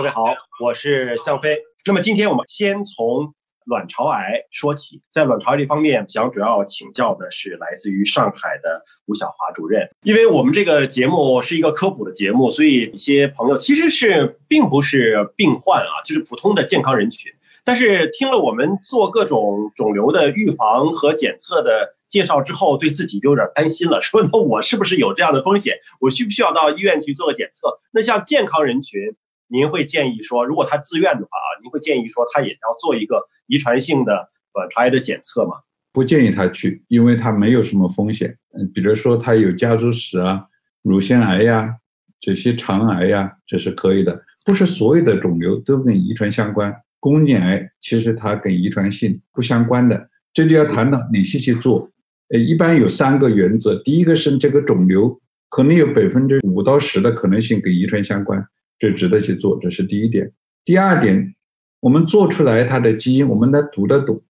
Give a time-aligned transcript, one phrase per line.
[0.00, 1.58] 各位好，我是向飞。
[1.84, 3.34] 那么今天我们先从
[3.66, 9.86] 卵巢癌说起，在卵巢癌这方面，想主要请教的是来自于上海的吴晓华主任。
[10.02, 17.30] 因为我们这个节目是一个科普的节目，所以一些朋友其实是并不是病患啊，就是普通的健康人群。
[17.62, 25.76] 但是听了我们做各种肿瘤的预防和检测的介绍之后，对自己就有点担心了， 说那我是不是有这样的风险？
[26.00, 27.68] 我需不需要到医院去做个检测？
[27.92, 29.14] 那像健康人群，
[29.50, 35.56] 您会建议说，如果他自愿的话啊，您会建议说他也要做一个遗传性的卵巢癌的检测吗？
[35.92, 38.36] 不建议他去，因为他没有什么风险。
[38.56, 40.44] 嗯，比如说他有家族史啊，
[40.82, 41.74] 乳腺癌呀，
[42.20, 44.22] 这些肠癌呀，这是可以的。
[44.44, 46.72] 不是所有的肿瘤都跟遗传相关。
[47.00, 51.90] 宫颈癌其实它跟遗传性不相关的，这里要谈到哪些去做？
[52.28, 53.74] 呃，一般有三个原则。
[53.82, 58.40] 第一个是这个肿瘤可能有百分之五到十的可能性跟遗传相关，
[58.80, 60.32] 这值得去做，这是第一点。
[60.64, 61.36] 第二点，
[61.78, 64.20] 我们做出来它的基因，我们能读得懂，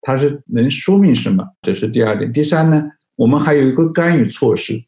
[0.00, 1.44] 它是能说明什么？
[1.62, 2.32] 这是第二点。
[2.32, 2.82] 第三呢，
[3.14, 4.82] 我们还有一个干预措施，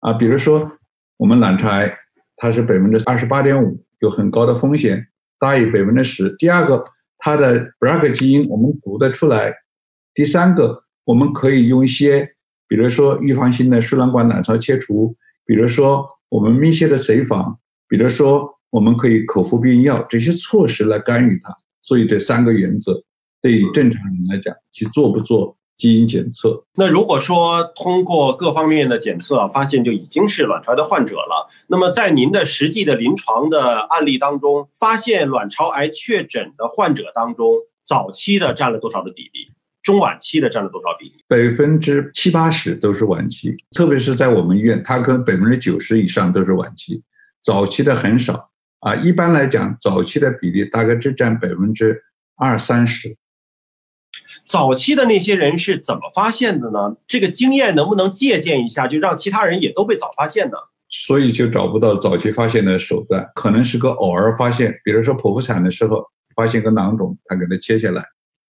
[0.00, 0.70] 啊，比如说
[1.16, 1.92] 我们卵巢癌，
[2.36, 5.08] 它是百分之二十八点五，有很高的风险。
[5.38, 6.32] 大于百分之十。
[6.38, 6.84] 第二个，
[7.18, 9.52] 它的 BRCA 基因我们读得出来。
[10.14, 12.34] 第三个，我们可以用一些，
[12.68, 17.58] 比如说预防性的输卵管卵巢切除，比如说我们密切的随访，
[17.92, 21.54] 比如说我们可以口服避孕药这些措施来干预它。
[21.82, 23.02] 所以这三个原则，
[23.42, 25.56] 对于正常人来讲，去做不做？
[25.76, 37.48] 基因检测，那如果说通过各方面的检测发现就已经是卵巢癌的患者了，那么在您的实际的临床的案例当中，发现卵巢癌确诊的患者当中，
[37.84, 39.50] 早期的占了多少的比例？
[39.82, 41.24] 中晚期的占了多少比例？
[41.26, 47.02] 百分之七八十都是晚期，特别是在我们医院，它可能百分之九十以上都是晚期，
[47.42, 48.94] 早期的很少啊。
[48.94, 52.02] 一般来讲，早期的比例大概只占百分之
[52.36, 53.16] 二三十。
[54.46, 56.96] 早期的那些人是怎么发现的呢？
[57.06, 60.56] 这个经验能不能借鉴一下，就让其他人也都会早发现呢？
[60.88, 66.04] 所以就找不到早期发现的手段，可能是个偶尔发现，比如说剖腹产的时候
[66.36, 68.04] 发现个囊肿，他给他切下来，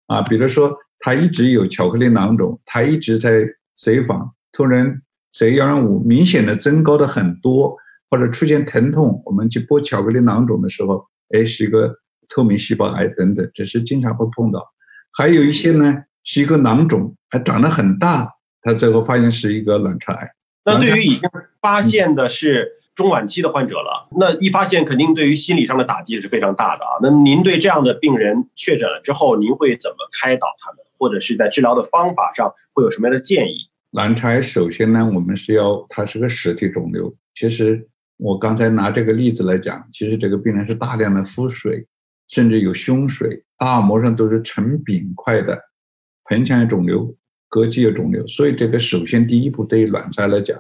[0.09, 3.47] 啊，比如说他一直有巧克力囊肿，他一直在
[3.77, 5.01] 随访，突然
[5.31, 7.77] C 幺零五明显的增高的很多，
[8.13, 11.03] 或者出现疼痛，我们去剥巧克力囊肿的时候，
[11.35, 11.97] 哎，是一个
[12.29, 14.63] 透明细胞癌等等，这是经常会碰到。
[15.17, 18.29] 还有一些呢，是一个囊肿，还长得很大，
[18.61, 20.29] 他最后发现是一个卵巢癌。
[20.67, 21.23] 那对于已经
[21.63, 27.01] 发现的是中晚期的患者了，那一发现肯定对于心理上的打击是非常大的啊。
[27.01, 33.71] 那您对这样的病人确诊了之后，您会怎么开导他们，或者是在治疗的方法上会有什么样的建议？
[33.93, 37.11] 卵巢癌首先呢，我们是要它是个实体肿瘤。
[37.35, 37.89] 其实
[38.23, 41.87] 我刚才拿这个例子来讲，其实这个病人是大量的腹水。
[42.29, 45.61] 甚至有胸水，大膜上都是成饼块的，
[46.25, 47.15] 盆腔有肿瘤，
[47.51, 50.59] 膈肌有肿瘤，所以这个首先第一步对于卵巢来讲，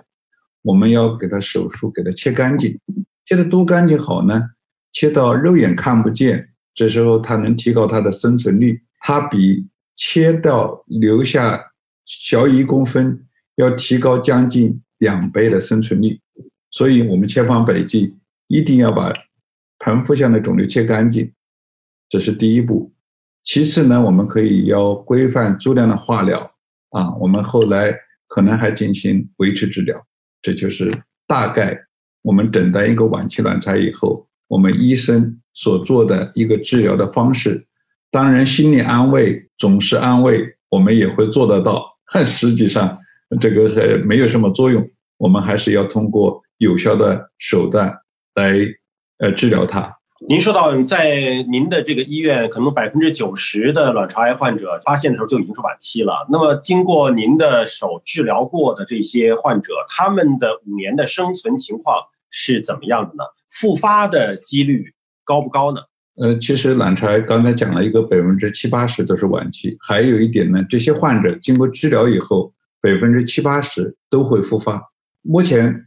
[0.61, 2.78] 我们要给它手术，给它切干净，
[3.25, 4.50] 切得多干净好呢？
[4.93, 11.73] 切到肉眼看不见，这时候它能提高它的生存率，它比切到留下
[12.05, 16.21] 小一公分要提高将近两倍的生存率，
[16.72, 18.16] 所以我们千方百计
[18.49, 19.12] 一定要把
[19.78, 21.33] 盆腹腔的肿瘤切干净。
[22.09, 22.93] 这是第一步，
[23.44, 26.41] 其次呢，我们可以要规范足量的化疗
[26.91, 27.94] 啊，我们后来
[28.27, 29.99] 可能还进行维持治疗，
[30.43, 30.93] 这就是
[31.27, 31.78] 大概
[32.22, 37.66] 我们诊断一个晚期卵巢以后，我们医生所做的一个治疗的方式。
[38.11, 41.82] 当然，心理安慰总是安慰，我们也会做得到，
[42.12, 42.99] 但实际上
[43.41, 47.93] 这个是没有什么作用，我们还是要通过有效的手段
[48.37, 48.56] 来
[49.19, 49.99] 呃治疗它。
[50.28, 56.25] 您说到在您的这个医院，可能百分之九十的卵巢癌患者发现的时候就已经是晚期了。
[56.31, 61.97] 那么经过您的手治疗过的这些患者，他们的五年的生存情况
[62.31, 63.25] 是怎么样的呢？
[63.50, 64.94] 复发的几率
[65.25, 65.81] 高不高呢？
[66.15, 74.81] 呃，其实卵巢癌刚才讲了一个百分之七八十都是晚期，还有一点呢，这些患者经过治疗以后，百分之七八十都会复发。
[75.23, 75.87] 目前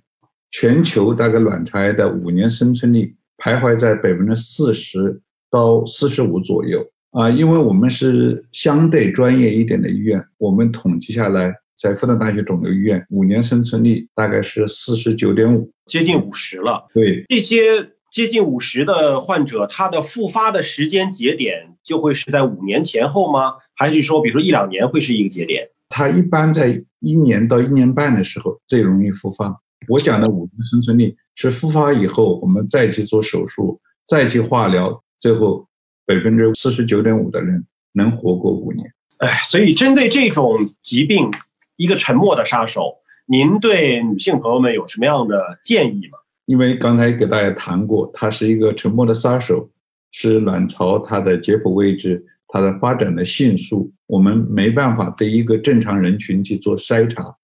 [0.58, 3.14] 全球大概卵巢癌的五年生存率。
[3.38, 5.22] 徘徊在百分之四十
[5.52, 6.82] 到四十五左右
[7.12, 16.88] 啊，因为我们是相对专业一点的医院，我们统计下来，在复旦大学肿瘤医院，五年生存率大概是四十九点五，接近五十了。
[16.94, 23.56] 对，这些接近五十的患者，他的复发的时间节点就会是在五年前后吗？
[23.76, 25.68] 还是说，比如说一两年会是一个节点？
[25.90, 29.54] 他一般在一年到一年半的时候最容易复发。
[29.88, 35.68] 我讲的五年生存率是复发以后，我们再去做手术，再去化疗，最后
[36.06, 38.92] 百分之四十九点五的人能活过五年。
[39.18, 41.30] 哎，所以针对这种疾病，
[41.78, 42.96] 一个沉默的杀手，
[43.28, 46.18] 您对女性朋友们有什么样的建议吗？
[46.46, 49.70] 因为刚才给大家谈过，它是一个沉默的杀手，
[50.12, 57.36] 是卵巢它的解剖位置，它的发展的迅速，我们没办法对一个正常人群去做筛查，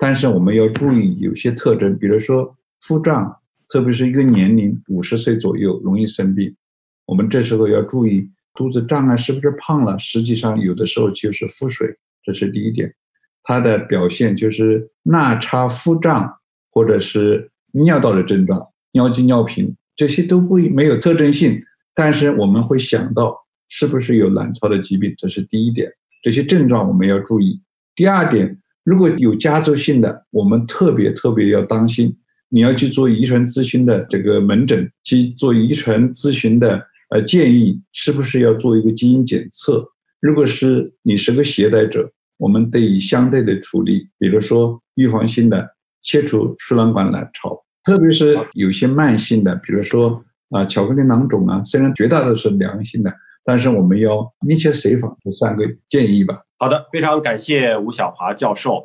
[0.00, 3.36] 但是我们要注意有些特征，比如说腹胀，
[3.68, 6.56] 特别是一个年龄五十岁左右容易生病，
[7.06, 8.30] 我们这时候要注意。
[8.52, 9.96] 肚子胀啊，是不是胖了？
[9.98, 11.88] 实际上有的时候就是腹水，
[12.22, 12.92] 这是第一点。
[13.44, 16.30] 它的表现就是纳差腹胀，
[16.72, 18.60] 或者是尿道的症状，
[18.92, 21.62] 尿急尿频，这些都不没有特征性，
[21.94, 23.36] 但是我们会想到
[23.68, 25.90] 是不是有卵巢的疾病，这是第一点。
[26.20, 27.62] 这些症状我们要注意。
[27.94, 32.16] 第二点，如果有家族性的，我们特别特别要当心，
[32.48, 36.86] 你要去做遗传咨询的这个门诊，去做遗传咨询的。
[37.10, 39.84] 呃，建议是不是要做一个基因检测？
[40.20, 45.68] 如果是你是个携带者，我们得以相对的处理，比如说预防性的
[46.02, 53.12] 切除输卵管卵巢，特别是有些慢性的，比如说啊巧克力囊肿啊，虽然绝大多数是良性的，
[53.44, 56.38] 但是我们要密切随访，这三个建议吧。
[56.62, 58.78] 好的，非常感谢吴晓华教授。